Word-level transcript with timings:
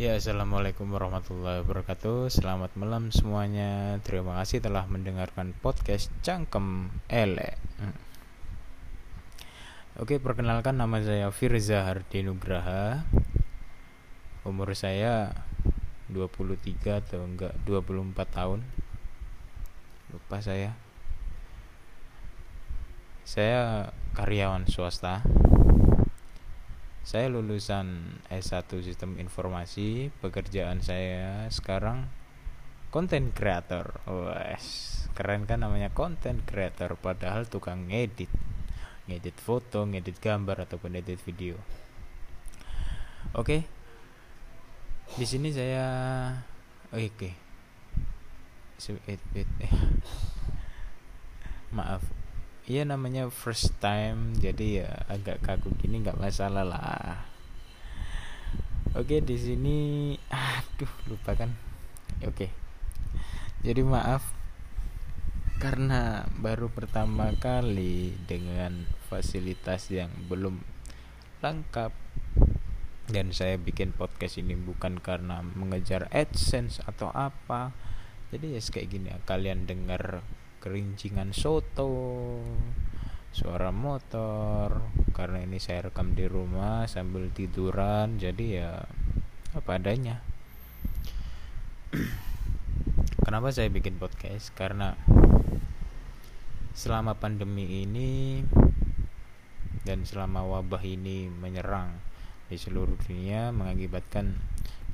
Ya, 0.00 0.16
assalamualaikum 0.16 0.96
warahmatullahi 0.96 1.60
wabarakatuh. 1.60 2.32
Selamat 2.32 2.72
malam 2.72 3.12
semuanya. 3.12 4.00
Terima 4.00 4.40
kasih 4.40 4.64
telah 4.64 4.88
mendengarkan 4.88 5.52
podcast 5.60 6.08
Cangkem 6.24 6.88
Ele. 7.04 7.52
Hmm. 7.76 7.92
Oke, 10.00 10.16
perkenalkan 10.16 10.80
nama 10.80 11.04
saya 11.04 11.28
Firza 11.28 11.84
Hardi 11.84 12.24
Nugraha. 12.24 13.04
Umur 14.48 14.72
saya 14.72 15.36
23 16.08 17.04
atau 17.04 17.20
enggak 17.20 17.52
24 17.68 18.24
tahun. 18.24 18.64
Lupa 20.16 20.40
saya. 20.40 20.80
Saya 23.28 23.92
karyawan 24.16 24.64
swasta 24.64 25.20
saya 27.10 27.26
lulusan 27.26 28.22
S1 28.30 28.86
Sistem 28.86 29.18
Informasi. 29.18 30.14
Pekerjaan 30.22 30.78
saya 30.78 31.50
sekarang 31.50 32.06
content 32.94 33.34
creator. 33.34 33.98
Wes, 34.06 34.94
keren 35.18 35.42
kan 35.42 35.66
namanya 35.66 35.90
content 35.90 36.38
creator 36.46 36.94
padahal 36.94 37.50
tukang 37.50 37.90
ngedit. 37.90 38.30
Ngedit 39.10 39.34
foto, 39.42 39.82
ngedit 39.90 40.22
gambar 40.22 40.70
ataupun 40.70 41.02
edit 41.02 41.18
video. 41.26 41.58
Oke. 43.34 43.66
Di 45.18 45.26
sini 45.26 45.50
saya 45.50 45.82
oke. 46.94 47.10
Okay. 47.18 47.34
Maaf, 51.74 52.06
Iya 52.70 52.86
namanya 52.86 53.26
first 53.34 53.74
time 53.82 54.38
jadi 54.38 54.86
ya 54.86 54.90
agak 55.10 55.42
kaku 55.42 55.74
gini 55.74 56.06
nggak 56.06 56.22
masalah 56.22 56.62
lah. 56.62 57.26
Oke 58.94 59.18
di 59.18 59.34
sini 59.34 59.78
aduh 60.30 60.94
lupa 61.10 61.34
kan. 61.34 61.50
Oke. 62.22 62.46
Jadi 63.66 63.82
maaf 63.82 64.22
karena 65.58 66.30
baru 66.38 66.70
pertama 66.70 67.34
kali 67.42 68.14
dengan 68.30 68.86
fasilitas 69.10 69.90
yang 69.90 70.14
belum 70.30 70.62
lengkap 71.42 71.90
dan 73.10 73.34
saya 73.34 73.58
bikin 73.58 73.90
podcast 73.90 74.38
ini 74.38 74.54
bukan 74.54 75.02
karena 75.02 75.42
mengejar 75.42 76.06
AdSense 76.14 76.78
atau 76.86 77.10
apa. 77.10 77.74
Jadi 78.30 78.54
ya 78.54 78.62
kayak 78.62 78.88
gini 78.94 79.10
ya 79.10 79.18
kalian 79.26 79.66
dengar 79.66 80.22
kerincingan 80.60 81.32
soto 81.32 82.38
suara 83.32 83.72
motor. 83.72 84.84
Karena 85.16 85.42
ini 85.42 85.56
saya 85.56 85.88
rekam 85.88 86.12
di 86.12 86.28
rumah 86.28 86.84
sambil 86.86 87.32
tiduran 87.32 88.20
jadi 88.20 88.46
ya 88.46 88.72
apa 89.56 89.70
adanya. 89.80 90.20
Kenapa 93.26 93.50
saya 93.50 93.72
bikin 93.72 93.96
podcast? 93.96 94.52
Karena 94.54 94.94
selama 96.76 97.18
pandemi 97.18 97.82
ini 97.82 98.44
dan 99.82 100.06
selama 100.06 100.46
wabah 100.46 100.84
ini 100.86 101.26
menyerang 101.26 101.98
di 102.46 102.58
seluruh 102.58 102.94
dunia 103.06 103.54
mengakibatkan 103.54 104.38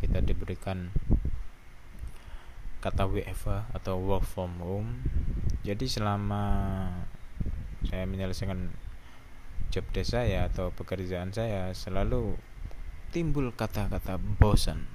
kita 0.00 0.20
diberikan 0.20 0.92
kata 2.86 3.10
WFA 3.10 3.66
atau 3.74 3.98
work 3.98 4.22
from 4.22 4.62
home. 4.62 5.02
Jadi 5.66 5.90
selama 5.90 6.86
saya 7.82 8.06
menyelesaikan 8.06 8.70
job 9.74 9.82
desk 9.90 10.14
saya 10.14 10.46
atau 10.46 10.70
pekerjaan 10.70 11.34
saya 11.34 11.74
selalu 11.74 12.38
timbul 13.10 13.50
kata-kata 13.50 14.22
bosan. 14.38 14.86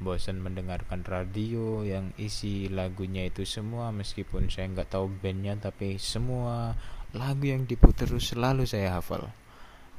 Bosan 0.00 0.40
mendengarkan 0.40 1.04
radio 1.04 1.84
yang 1.84 2.16
isi 2.16 2.72
lagunya 2.72 3.28
itu 3.28 3.44
semua 3.44 3.92
meskipun 3.92 4.48
saya 4.48 4.72
nggak 4.72 4.96
tahu 4.96 5.12
bandnya 5.20 5.60
tapi 5.60 6.00
semua 6.00 6.72
lagu 7.12 7.44
yang 7.44 7.68
diputar 7.68 8.08
selalu 8.16 8.64
saya 8.64 8.96
hafal. 8.96 9.28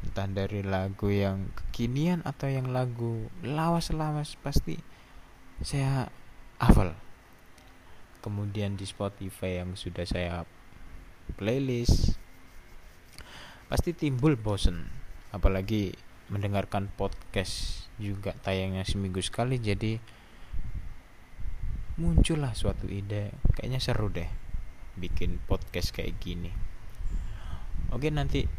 Entah 0.02 0.26
dari 0.26 0.66
lagu 0.66 1.14
yang 1.14 1.54
kekinian 1.54 2.26
atau 2.26 2.50
yang 2.50 2.74
lagu 2.74 3.30
lawas-lawas 3.46 4.38
pasti 4.42 4.78
saya 5.62 6.10
hafal. 6.58 6.94
Kemudian 8.22 8.76
di 8.76 8.84
Spotify 8.84 9.62
yang 9.64 9.78
sudah 9.78 10.04
saya 10.04 10.44
playlist 11.38 12.18
pasti 13.70 13.94
timbul 13.94 14.36
bosen. 14.36 14.90
Apalagi 15.32 15.94
mendengarkan 16.28 16.92
podcast 16.98 17.86
juga 18.02 18.36
tayangnya 18.44 18.84
seminggu 18.84 19.24
sekali 19.24 19.62
jadi 19.62 20.02
muncullah 22.02 22.54
suatu 22.58 22.90
ide. 22.90 23.34
Kayaknya 23.54 23.80
seru 23.80 24.10
deh 24.10 24.30
bikin 24.98 25.38
podcast 25.46 25.94
kayak 25.94 26.18
gini. 26.18 26.50
Oke 27.94 28.10
nanti 28.10 28.50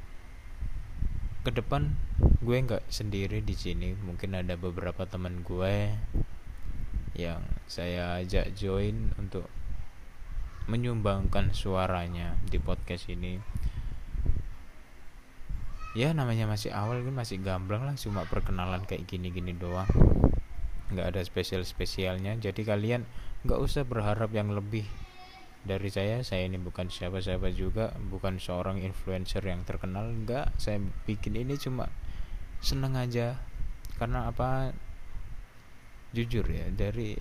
ke 1.42 1.50
depan 1.50 1.98
gue 2.40 2.56
nggak 2.56 2.86
sendiri 2.88 3.42
di 3.42 3.58
sini. 3.58 3.92
Mungkin 3.98 4.38
ada 4.38 4.54
beberapa 4.54 5.04
teman 5.04 5.42
gue 5.42 5.92
yang 7.18 7.42
saya 7.66 8.22
ajak 8.22 8.54
join 8.54 9.10
untuk 9.18 9.50
menyumbangkan 10.70 11.50
suaranya 11.50 12.38
di 12.46 12.62
podcast 12.62 13.10
ini. 13.10 13.42
Ya 15.98 16.14
namanya 16.14 16.46
masih 16.46 16.70
awal 16.70 17.02
kan 17.02 17.16
masih 17.18 17.42
gamblang 17.42 17.82
lah 17.82 17.98
cuma 17.98 18.22
perkenalan 18.22 18.86
kayak 18.86 19.10
gini-gini 19.10 19.50
doang. 19.50 19.90
Nggak 20.94 21.06
ada 21.10 21.20
spesial 21.26 21.66
spesialnya 21.66 22.38
jadi 22.38 22.62
kalian 22.62 23.02
nggak 23.42 23.58
usah 23.58 23.82
berharap 23.82 24.30
yang 24.30 24.54
lebih 24.54 24.86
dari 25.66 25.90
saya. 25.90 26.22
Saya 26.22 26.46
ini 26.46 26.62
bukan 26.62 26.86
siapa-siapa 26.86 27.50
juga 27.50 27.98
bukan 27.98 28.38
seorang 28.38 28.78
influencer 28.78 29.42
yang 29.42 29.66
terkenal. 29.66 30.06
Nggak 30.06 30.54
saya 30.54 30.78
bikin 31.02 31.34
ini 31.34 31.58
cuma 31.58 31.90
seneng 32.62 32.94
aja. 32.94 33.42
Karena 33.98 34.30
apa 34.30 34.70
jujur 36.16 36.44
ya 36.48 36.66
dari 36.72 37.18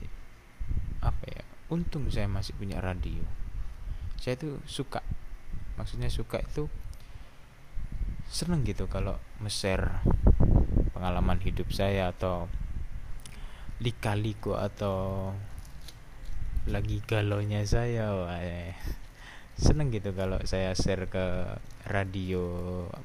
apa 1.04 1.24
ya 1.28 1.44
untung 1.68 2.08
saya 2.08 2.32
masih 2.32 2.56
punya 2.56 2.80
radio. 2.80 3.24
Saya 4.18 4.40
itu 4.40 4.58
suka 4.66 5.04
maksudnya 5.78 6.10
suka 6.10 6.42
itu 6.42 6.66
seneng 8.28 8.66
gitu 8.68 8.90
kalau 8.92 9.16
share 9.48 10.04
pengalaman 10.92 11.40
hidup 11.40 11.70
saya 11.72 12.12
atau 12.12 12.50
lika-liku 13.78 14.58
atau 14.58 15.32
lagi 16.68 17.00
galonya 17.06 17.64
saya 17.64 18.12
wah, 18.12 18.42
seneng 19.56 19.94
gitu 19.94 20.12
kalau 20.12 20.42
saya 20.44 20.74
share 20.74 21.08
ke 21.08 21.26
radio 21.88 22.44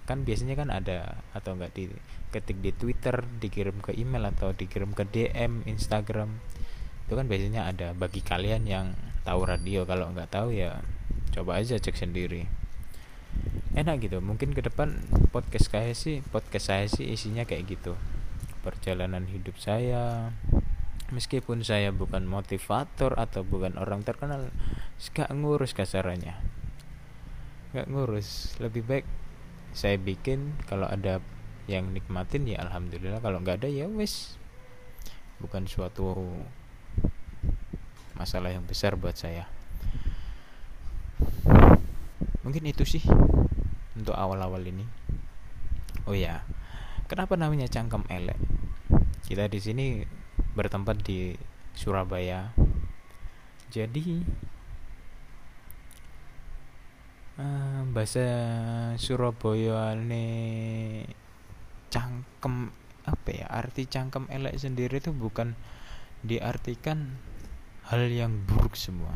kan 0.05 0.27
biasanya 0.27 0.59
kan 0.59 0.69
ada 0.69 1.23
atau 1.33 1.55
enggak 1.55 1.73
di 1.73 1.89
ketik 2.33 2.59
di 2.59 2.73
Twitter 2.75 3.23
dikirim 3.39 3.79
ke 3.79 3.95
email 3.95 4.29
atau 4.33 4.57
dikirim 4.57 4.97
ke 4.97 5.05
DM 5.07 5.63
Instagram. 5.69 6.41
Itu 7.07 7.15
kan 7.15 7.29
biasanya 7.29 7.69
ada. 7.69 7.93
Bagi 7.93 8.25
kalian 8.25 8.67
yang 8.67 8.97
tahu 9.23 9.47
radio 9.47 9.87
kalau 9.87 10.11
nggak 10.11 10.33
tahu 10.33 10.51
ya 10.57 10.81
coba 11.33 11.61
aja 11.61 11.77
cek 11.77 11.95
sendiri. 11.95 12.49
Enak 13.77 14.05
gitu. 14.09 14.19
Mungkin 14.21 14.53
ke 14.53 14.65
depan 14.65 15.01
podcast 15.33 15.73
saya 15.73 15.93
sih 15.97 16.21
podcast 16.33 16.73
saya 16.73 16.87
sih 16.89 17.09
isinya 17.09 17.45
kayak 17.45 17.79
gitu. 17.79 17.95
Perjalanan 18.65 19.29
hidup 19.29 19.57
saya. 19.61 20.33
Meskipun 21.13 21.61
saya 21.61 21.93
bukan 21.93 22.25
motivator 22.25 23.13
atau 23.21 23.45
bukan 23.45 23.77
orang 23.77 24.01
terkenal 24.01 24.49
gak 25.13 25.29
ngurus 25.29 25.77
kasarannya 25.77 26.52
gak 27.73 27.89
ngurus. 27.89 28.57
Lebih 28.61 28.85
baik 28.85 29.07
saya 29.73 29.97
bikin 29.97 30.53
kalau 30.69 30.85
ada 30.85 31.25
yang 31.65 31.89
nikmatin 31.91 32.45
ya 32.45 32.61
alhamdulillah. 32.61 33.25
Kalau 33.25 33.41
nggak 33.41 33.65
ada 33.65 33.69
ya 33.73 33.89
wes 33.89 34.37
bukan 35.41 35.67
suatu 35.67 36.15
masalah 38.15 38.53
yang 38.53 38.63
besar 38.69 38.95
buat 38.95 39.17
saya. 39.17 39.49
Mungkin 42.45 42.69
itu 42.69 42.85
sih 42.85 43.03
untuk 43.97 44.15
awal-awal 44.15 44.61
ini. 44.69 44.85
Oh 46.05 46.15
ya 46.15 46.45
kenapa 47.09 47.41
namanya 47.41 47.67
cangkem 47.73 48.05
elek? 48.13 48.37
Kita 49.25 49.49
di 49.49 49.59
sini 49.63 49.87
bertempat 50.53 51.01
di 51.01 51.33
Surabaya. 51.73 52.53
Jadi 53.73 54.21
uh, 57.39 57.87
bahasa 57.93 58.25
Surabaya 58.99 59.97
ini 59.97 60.25
cangkem 61.93 62.73
apa 63.03 63.29
ya 63.31 63.47
arti 63.51 63.89
cangkem 63.89 64.29
elek 64.31 64.57
sendiri 64.57 65.01
itu 65.03 65.13
bukan 65.13 65.55
diartikan 66.25 67.19
hal 67.89 68.07
yang 68.09 68.45
buruk 68.47 68.75
semua. 68.79 69.15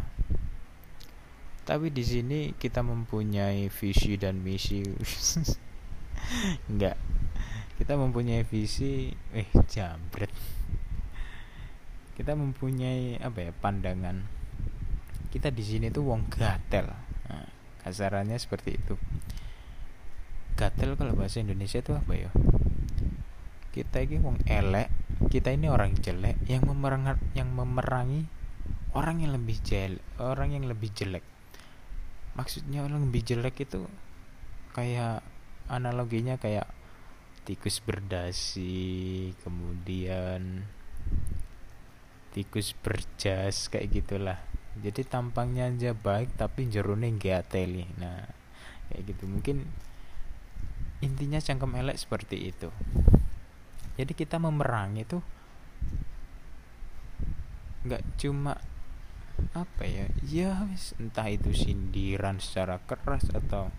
Tapi 1.67 1.91
di 1.91 2.05
sini 2.07 2.55
kita 2.55 2.85
mempunyai 2.87 3.67
visi 3.71 4.15
dan 4.15 4.39
misi. 4.39 4.83
Enggak. 6.71 6.97
kita 7.77 7.93
mempunyai 7.93 8.41
visi 8.49 9.13
eh 9.37 9.53
jambret 9.69 10.33
kita 12.17 12.33
mempunyai 12.33 13.21
apa 13.21 13.45
ya 13.45 13.53
pandangan 13.53 14.25
kita 15.29 15.53
di 15.53 15.61
sini 15.61 15.93
tuh 15.93 16.09
wong 16.09 16.25
gatel 16.33 16.89
kasarannya 17.87 18.35
seperti 18.35 18.75
itu. 18.75 18.99
Gatel 20.59 20.99
kalau 20.99 21.15
bahasa 21.15 21.39
Indonesia 21.39 21.79
itu 21.79 21.95
apa 21.95 22.13
ya? 22.19 22.31
Kita 23.71 24.03
ini 24.03 24.19
wong 24.19 24.43
elek 24.51 25.07
kita 25.31 25.49
ini 25.49 25.73
orang 25.73 25.97
jelek 25.97 26.37
yang 26.45 26.69
memerangi 26.69 27.17
yang 27.33 27.49
memerangi 27.51 28.29
orang 28.93 29.25
yang 29.25 29.33
lebih 29.33 29.57
jelek 29.65 30.03
orang 30.21 30.53
yang 30.53 30.65
lebih 30.69 30.93
jelek. 30.93 31.25
Maksudnya 32.37 32.85
orang 32.85 33.09
lebih 33.09 33.25
jelek 33.25 33.65
itu 33.65 33.89
kayak 34.77 35.25
analoginya 35.73 36.37
kayak 36.37 36.69
tikus 37.49 37.81
berdasi 37.81 39.33
kemudian 39.41 40.67
tikus 42.37 42.77
berjas 42.77 43.73
kayak 43.73 43.89
gitulah 43.89 44.39
jadi 44.77 45.03
tampangnya 45.09 45.73
aja 45.73 45.97
baik 45.97 46.37
tapi 46.37 46.69
jerone 46.69 47.17
gateli 47.17 47.89
nah 47.97 48.29
kayak 48.91 49.03
gitu. 49.13 49.25
Mungkin 49.27 49.67
intinya 51.03 51.39
cangkem 51.43 51.73
elek 51.77 51.99
seperti 51.99 52.53
itu. 52.53 52.69
Jadi 53.97 54.13
kita 54.13 54.37
memerangi 54.37 55.03
itu 55.03 55.19
nggak 57.87 58.03
cuma 58.21 58.59
apa 59.53 59.83
ya? 59.85 60.07
Ya 60.25 60.51
entah 61.01 61.29
itu 61.29 61.53
sindiran 61.53 62.41
secara 62.41 62.81
keras 62.85 63.29
atau 63.33 63.73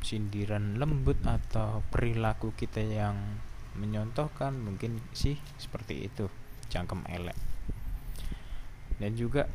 sindiran 0.00 0.78
lembut 0.78 1.18
atau 1.26 1.82
perilaku 1.90 2.54
kita 2.54 2.80
yang 2.80 3.42
menyontohkan 3.76 4.56
mungkin 4.56 5.02
sih 5.12 5.36
seperti 5.60 6.06
itu 6.06 6.26
cangkem 6.70 7.02
elek 7.06 7.47
dan 8.98 9.14
juga 9.14 9.46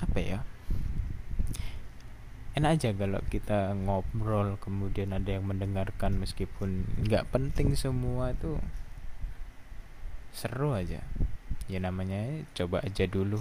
apa 0.00 0.18
ya 0.18 0.38
enak 2.58 2.70
aja 2.76 2.90
kalau 2.92 3.22
kita 3.30 3.72
ngobrol 3.72 4.58
kemudian 4.58 5.14
ada 5.14 5.38
yang 5.38 5.46
mendengarkan 5.46 6.18
meskipun 6.18 6.82
nggak 7.06 7.30
penting 7.30 7.78
semua 7.78 8.34
itu 8.34 8.58
seru 10.34 10.74
aja. 10.74 11.02
Ya 11.70 11.78
namanya 11.78 12.26
coba 12.58 12.82
aja 12.82 13.06
dulu. 13.06 13.38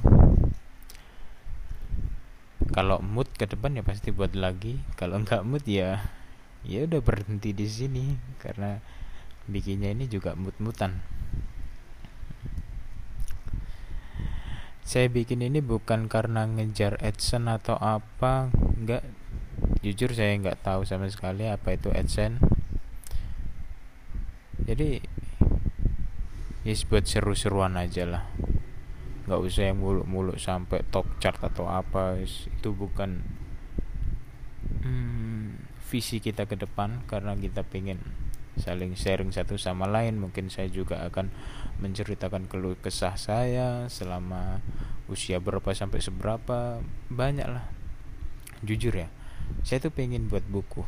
Kalau 2.70 3.02
mood 3.02 3.28
ke 3.34 3.50
depan 3.50 3.74
ya 3.76 3.84
pasti 3.84 4.14
buat 4.14 4.38
lagi. 4.38 4.78
Kalau 4.94 5.18
nggak 5.20 5.42
mood 5.42 5.66
ya 5.66 6.06
ya 6.62 6.86
udah 6.86 7.02
berhenti 7.02 7.52
di 7.52 7.66
sini. 7.66 8.06
Karena 8.38 8.78
bikinnya 9.50 9.90
ini 9.90 10.06
juga 10.06 10.38
mood-mutan 10.38 11.02
saya 14.90 15.06
bikin 15.06 15.46
ini 15.46 15.62
bukan 15.62 16.10
karena 16.10 16.50
ngejar 16.50 16.98
AdSense 16.98 17.62
atau 17.62 17.78
apa 17.78 18.50
enggak. 18.74 19.06
Jujur 19.86 20.18
saya 20.18 20.34
nggak 20.34 20.66
tahu 20.66 20.82
sama 20.82 21.06
sekali 21.14 21.46
apa 21.46 21.78
itu 21.78 21.94
AdSense. 21.94 22.42
Jadi 24.66 24.98
ya 26.66 26.74
yes, 26.74 26.90
buat 26.90 27.06
seru-seruan 27.06 27.78
aja 27.78 28.10
lah. 28.10 28.26
Nggak 29.30 29.42
usah 29.46 29.70
yang 29.70 29.78
muluk-muluk 29.78 30.42
sampai 30.42 30.82
top 30.90 31.06
chart 31.22 31.38
atau 31.38 31.70
apa 31.70 32.18
itu 32.26 32.70
bukan 32.74 33.22
hmm, 34.82 35.70
visi 35.86 36.18
kita 36.18 36.50
ke 36.50 36.58
depan 36.58 37.06
karena 37.06 37.38
kita 37.38 37.62
pengen 37.62 38.02
saling 38.60 38.94
sharing 39.00 39.32
satu 39.32 39.56
sama 39.56 39.88
lain. 39.88 40.20
Mungkin 40.20 40.52
saya 40.52 40.68
juga 40.68 41.08
akan 41.08 41.32
menceritakan 41.80 42.52
keluh 42.52 42.76
kesah 42.78 43.16
saya 43.16 43.88
selama 43.88 44.60
usia 45.08 45.40
berapa 45.40 45.72
sampai 45.72 46.04
seberapa. 46.04 46.84
Banyak 47.10 47.48
lah 47.48 47.66
jujur 48.60 48.92
ya 48.92 49.08
saya 49.66 49.84
tuh 49.84 49.94
pengen 49.94 50.32
buat 50.32 50.46
buku. 50.48 50.86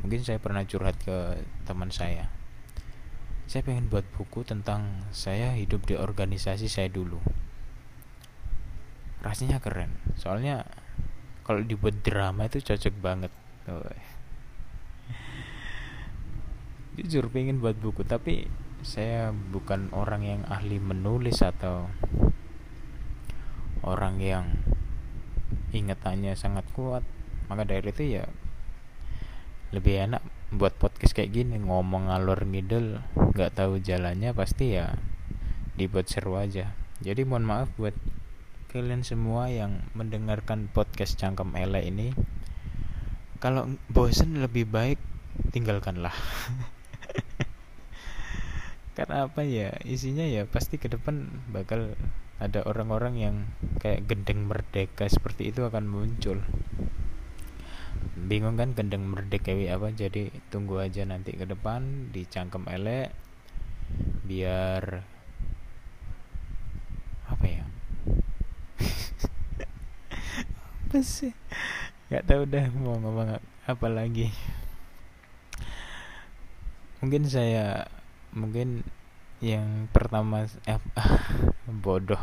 Mungkin 0.00 0.24
saya 0.24 0.40
pernah 0.40 0.64
curhat 0.64 0.96
ke 1.04 1.44
teman 1.68 1.92
saya. 1.92 2.32
Saya 3.50 3.66
pengen 3.66 3.90
buat 3.90 4.06
buku 4.16 4.46
tentang 4.46 5.04
saya 5.10 5.52
hidup 5.58 5.84
di 5.84 5.98
organisasi 5.98 6.70
saya 6.70 6.88
dulu. 6.88 7.20
Rasanya 9.20 9.60
keren. 9.60 10.00
Soalnya 10.16 10.64
kalau 11.44 11.60
dibuat 11.60 12.00
drama 12.00 12.48
itu 12.48 12.62
cocok 12.62 12.94
banget 13.02 13.32
jujur 16.98 17.30
pengen 17.30 17.62
buat 17.62 17.78
buku 17.78 18.02
tapi 18.02 18.50
saya 18.80 19.30
bukan 19.30 19.92
orang 19.92 20.24
yang 20.24 20.42
ahli 20.48 20.80
menulis 20.80 21.44
atau 21.44 21.92
orang 23.84 24.20
yang 24.20 24.46
ingatannya 25.72 26.32
sangat 26.36 26.64
kuat. 26.72 27.04
Maka 27.52 27.66
dari 27.66 27.90
itu 27.90 28.20
ya 28.20 28.24
lebih 29.70 30.10
enak 30.10 30.22
buat 30.50 30.74
podcast 30.74 31.14
kayak 31.14 31.30
gini 31.30 31.62
ngomong 31.62 32.10
ngalor 32.10 32.42
ngidel 32.42 33.06
nggak 33.14 33.54
tahu 33.54 33.78
jalannya 33.78 34.34
pasti 34.34 34.74
ya 34.74 34.96
dibuat 35.78 36.10
seru 36.10 36.40
aja. 36.40 36.74
Jadi 37.00 37.22
mohon 37.24 37.46
maaf 37.46 37.70
buat 37.78 37.94
kalian 38.70 39.02
semua 39.02 39.50
yang 39.50 39.82
mendengarkan 39.94 40.70
podcast 40.70 41.18
cangkem 41.18 41.54
ele 41.54 41.80
ini. 41.86 42.08
Kalau 43.40 43.72
bosen 43.88 44.42
lebih 44.42 44.68
baik 44.68 45.00
tinggalkanlah 45.54 46.12
karena 48.98 49.30
apa 49.30 49.46
ya 49.46 49.70
isinya 49.86 50.26
ya 50.26 50.44
pasti 50.50 50.76
ke 50.76 50.90
depan 50.90 51.30
bakal 51.54 51.94
ada 52.40 52.64
orang-orang 52.64 53.14
yang 53.20 53.36
kayak 53.78 54.08
gendeng 54.08 54.48
merdeka 54.48 55.04
seperti 55.06 55.52
itu 55.52 55.68
akan 55.68 55.84
muncul. 55.84 56.40
Bingung 58.16 58.56
kan 58.56 58.72
gendeng 58.72 59.04
merdeka 59.04 59.52
apa 59.52 59.92
jadi 59.92 60.32
tunggu 60.48 60.80
aja 60.80 61.04
nanti 61.04 61.36
ke 61.36 61.44
depan 61.44 62.08
dicangkem 62.16 62.64
elek 62.64 63.12
biar 64.24 65.04
apa 67.28 67.46
ya? 67.46 67.64
Apa 70.90 71.06
sih? 71.06 71.30
Nggak 72.10 72.26
tahu 72.26 72.42
dah 72.50 72.66
mau 72.74 72.98
ngomong 72.98 73.38
apa 73.38 73.86
lagi. 73.86 74.34
Mungkin 76.98 77.30
saya 77.30 77.86
mungkin 78.30 78.86
yang 79.40 79.88
pertama 79.88 80.44
eh, 80.68 80.76
bodoh. 81.84 82.20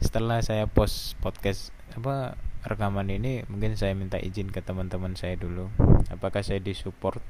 Setelah 0.00 0.40
saya 0.40 0.64
post 0.70 1.18
podcast 1.20 1.74
apa 1.92 2.38
rekaman 2.62 3.10
ini 3.10 3.42
mungkin 3.50 3.74
saya 3.74 3.92
minta 3.98 4.16
izin 4.16 4.48
ke 4.54 4.62
teman-teman 4.62 5.18
saya 5.18 5.34
dulu. 5.34 5.68
Apakah 6.08 6.46
saya 6.46 6.62
disupport? 6.62 7.20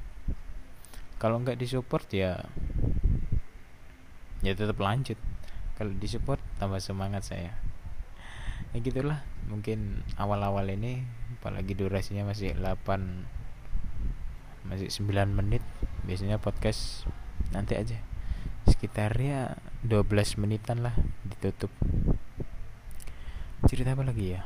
Kalau 1.17 1.41
nggak 1.41 1.57
disupport 1.57 2.07
ya 2.13 2.37
ya 4.45 4.53
tetap 4.53 4.77
lanjut. 4.77 5.17
Kalau 5.81 5.97
disupport 5.97 6.41
tambah 6.61 6.79
semangat 6.79 7.25
saya. 7.25 7.57
Ya 8.71 8.79
gitulah 8.85 9.25
mungkin 9.51 10.07
awal-awal 10.15 10.69
ini 10.71 11.03
apalagi 11.41 11.75
durasinya 11.75 12.29
masih 12.29 12.55
8 12.55 12.87
masih 14.69 14.93
9 14.93 15.33
menit 15.33 15.65
biasanya 16.11 16.43
podcast 16.43 17.07
nanti 17.55 17.79
aja. 17.79 17.95
Sekitarnya 18.67 19.63
12 19.87 20.43
menitan 20.43 20.83
lah 20.83 20.91
ditutup. 21.23 21.71
Cerita 23.71 23.95
apa 23.95 24.03
lagi 24.03 24.35
ya? 24.35 24.43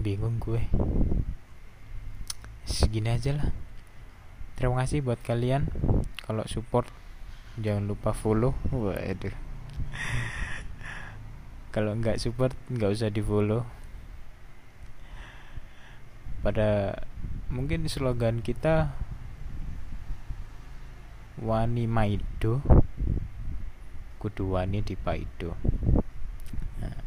Bingung 0.00 0.40
gue. 0.40 0.64
Segini 2.64 3.12
aja 3.12 3.36
lah. 3.36 3.52
Terima 4.56 4.80
kasih 4.80 5.04
buat 5.04 5.20
kalian. 5.20 5.68
Kalau 6.24 6.48
support 6.48 6.88
jangan 7.60 7.84
lupa 7.84 8.16
follow. 8.16 8.56
Waduh. 8.72 9.36
Kalau 11.68 11.92
nggak 12.00 12.16
support 12.16 12.56
nggak 12.72 12.96
usah 12.96 13.12
di 13.12 13.20
follow. 13.20 13.68
Pada 16.40 16.96
mungkin 17.54 17.86
slogan 17.86 18.42
kita 18.42 18.90
wani 21.38 21.86
maido 21.86 22.58
kudu 24.18 24.58
wani 24.58 24.82
di 24.82 24.98
paido. 24.98 25.54
Nah, 26.82 26.98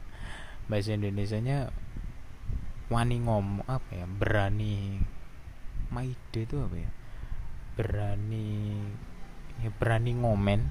bahasa 0.71 0.95
Indonesia 0.95 1.35
nya 1.43 1.67
wani 2.87 3.19
ngomong 3.19 3.67
apa 3.67 3.91
ya? 3.91 4.07
Berani 4.07 5.03
maido 5.91 6.39
itu 6.39 6.55
apa 6.63 6.75
ya? 6.79 6.91
Berani 7.75 8.47
ya 9.59 9.69
berani 9.75 10.11
ngomen 10.15 10.61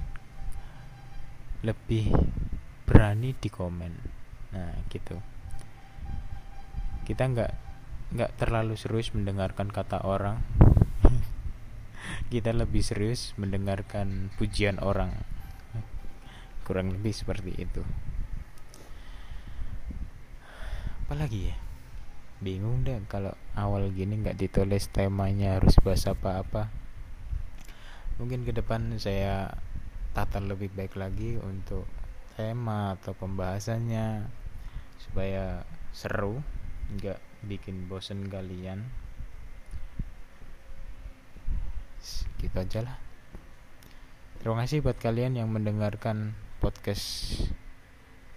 lebih 1.61 2.17
berani 2.89 3.37
di 3.37 3.49
komen. 3.53 3.93
Nah 4.57 4.73
gitu. 4.89 5.21
Kita 7.05 7.29
nggak 7.29 7.66
nggak 8.07 8.39
terlalu 8.39 8.79
serius 8.79 9.11
mendengarkan 9.11 9.67
kata 9.67 10.03
orang. 10.07 10.39
Kita 12.31 12.55
lebih 12.55 12.79
serius 12.79 13.35
mendengarkan 13.35 14.31
pujian 14.39 14.79
orang. 14.79 15.11
Kurang 16.63 16.95
lebih 16.95 17.11
seperti 17.11 17.51
itu. 17.59 17.83
Apalagi 21.07 21.51
ya? 21.51 21.55
Bingung 22.37 22.85
deh 22.85 23.01
kalau 23.11 23.33
awal 23.57 23.89
gini 23.91 24.21
nggak 24.21 24.37
ditulis 24.39 24.87
temanya 24.93 25.59
harus 25.59 25.75
bahas 25.83 26.07
apa-apa. 26.07 26.71
Mungkin 28.21 28.47
ke 28.47 28.55
depan 28.55 28.95
saya 29.01 29.51
tata 30.15 30.39
lebih 30.39 30.71
baik 30.71 30.95
lagi 30.95 31.35
untuk 31.41 31.85
tema 32.37 32.93
atau 32.95 33.17
pembahasannya 33.17 34.29
supaya 35.01 35.65
seru 35.93 36.41
nggak 36.93 37.26
bikin 37.47 37.87
bosen 37.87 38.27
kalian. 38.27 38.83
Gitu 42.37 42.53
aja 42.53 42.83
lah. 42.83 42.97
Terima 44.37 44.61
kasih 44.61 44.85
buat 44.85 45.01
kalian 45.01 45.39
yang 45.39 45.49
mendengarkan 45.49 46.37
podcast 46.61 47.33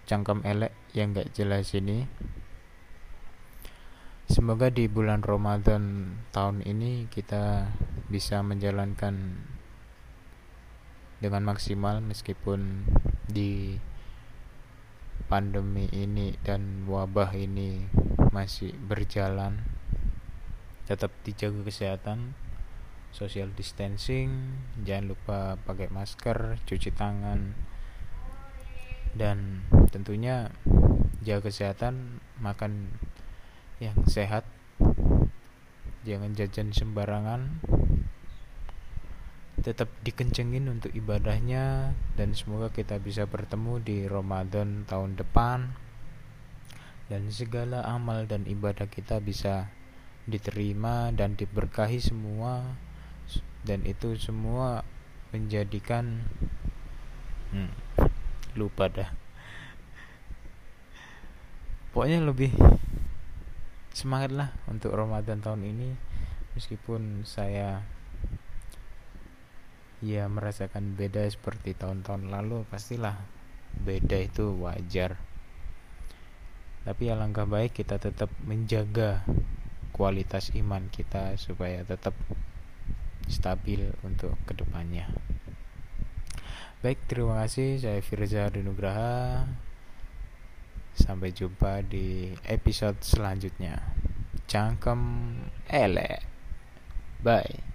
cangkem 0.08 0.40
elek 0.46 0.72
yang 0.96 1.12
gak 1.12 1.30
jelas 1.36 1.70
ini. 1.76 2.08
Semoga 4.30 4.70
di 4.70 4.86
bulan 4.86 5.26
Ramadan 5.26 6.14
tahun 6.30 6.62
ini 6.62 7.10
kita 7.10 7.66
bisa 8.06 8.40
menjalankan 8.46 9.42
dengan 11.20 11.42
maksimal 11.44 12.00
meskipun 12.00 12.86
di 13.28 13.76
pandemi 15.26 15.90
ini 15.92 16.38
dan 16.46 16.86
wabah 16.88 17.34
ini 17.34 17.90
masih 18.30 18.72
berjalan 18.86 19.66
tetap 20.86 21.10
dijaga 21.26 21.66
kesehatan 21.66 22.34
social 23.10 23.50
distancing 23.54 24.58
jangan 24.86 25.14
lupa 25.14 25.38
pakai 25.66 25.90
masker 25.90 26.62
cuci 26.66 26.90
tangan 26.94 27.54
dan 29.18 29.66
tentunya 29.90 30.54
jaga 31.26 31.50
kesehatan 31.50 32.22
makan 32.38 32.94
yang 33.82 33.98
sehat 34.06 34.46
jangan 36.06 36.32
jajan 36.38 36.70
sembarangan 36.70 37.60
tetap 39.60 39.92
dikencengin 40.00 40.72
untuk 40.72 40.88
ibadahnya 40.96 41.92
dan 42.16 42.32
semoga 42.32 42.72
kita 42.72 42.96
bisa 42.96 43.28
bertemu 43.28 43.76
di 43.84 43.98
Ramadan 44.08 44.88
tahun 44.88 45.20
depan. 45.20 45.76
Dan 47.12 47.28
segala 47.28 47.84
amal 47.84 48.24
dan 48.24 48.48
ibadah 48.48 48.88
kita 48.88 49.20
bisa 49.20 49.68
diterima 50.24 51.12
dan 51.12 51.36
diberkahi 51.36 52.00
semua. 52.00 52.64
Dan 53.60 53.84
itu 53.84 54.16
semua 54.16 54.80
menjadikan 55.30 56.24
hmm, 57.52 57.70
lupa 58.56 58.88
dah. 58.88 59.10
Pokoknya 61.90 62.22
lebih 62.22 62.54
semangat 63.90 64.30
lah 64.32 64.48
untuk 64.70 64.94
Ramadan 64.96 65.42
tahun 65.44 65.68
ini. 65.68 65.90
Meskipun 66.56 67.26
saya 67.26 67.84
ya 70.00 70.28
merasakan 70.28 70.96
beda 70.96 71.28
seperti 71.28 71.76
tahun-tahun 71.76 72.32
lalu 72.32 72.64
pastilah 72.68 73.20
beda 73.84 74.18
itu 74.20 74.56
wajar 74.60 75.20
tapi 76.80 77.12
alangkah 77.12 77.44
baik 77.44 77.76
kita 77.76 78.00
tetap 78.00 78.32
menjaga 78.48 79.20
kualitas 79.92 80.48
iman 80.56 80.88
kita 80.88 81.36
supaya 81.36 81.84
tetap 81.84 82.16
stabil 83.28 83.92
untuk 84.00 84.34
ke 84.48 84.56
depannya. 84.56 85.06
Baik, 86.80 86.98
terima 87.06 87.44
kasih. 87.44 87.78
Saya 87.78 88.00
Firza 88.00 88.48
Dinugraha. 88.48 89.44
Sampai 90.96 91.30
jumpa 91.30 91.86
di 91.86 92.34
episode 92.48 92.98
selanjutnya. 93.04 93.78
Cangkem 94.48 95.00
ele. 95.68 96.24
Bye. 97.22 97.69